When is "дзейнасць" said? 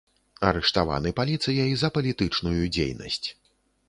2.79-3.23